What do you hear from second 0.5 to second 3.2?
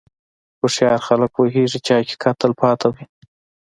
هوښیار خلک پوهېږي چې حقیقت تل پاتې وي.